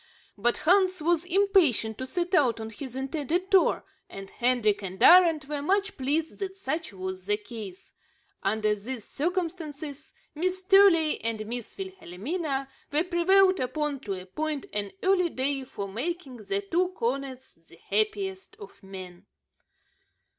[0.35, 5.43] But Hans was impatient to set out on his intended tour, and Hendrik and Arend
[5.43, 7.93] were much pleased that such was the case.
[8.41, 15.29] Under these circumstances, Miss Truey and Miss Wilhelmina were prevailed upon to appoint an early
[15.29, 19.27] day for making the two cornets the happiest of men.